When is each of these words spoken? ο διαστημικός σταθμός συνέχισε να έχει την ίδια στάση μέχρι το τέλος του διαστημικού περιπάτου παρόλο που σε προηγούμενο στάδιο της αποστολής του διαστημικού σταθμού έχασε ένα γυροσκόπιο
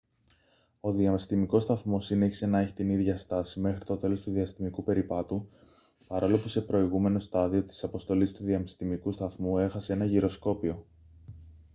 ο 0.79 0.91
διαστημικός 0.91 1.63
σταθμός 1.63 2.05
συνέχισε 2.05 2.45
να 2.47 2.59
έχει 2.59 2.73
την 2.73 2.89
ίδια 2.89 3.17
στάση 3.17 3.59
μέχρι 3.59 3.83
το 3.85 3.97
τέλος 3.97 4.21
του 4.21 4.31
διαστημικού 4.31 4.83
περιπάτου 4.83 5.49
παρόλο 6.07 6.37
που 6.37 6.47
σε 6.47 6.61
προηγούμενο 6.61 7.19
στάδιο 7.19 7.63
της 7.63 7.83
αποστολής 7.83 8.31
του 8.31 8.43
διαστημικού 8.43 9.11
σταθμού 9.11 9.57
έχασε 9.57 9.93
ένα 9.93 10.05
γυροσκόπιο 10.05 10.85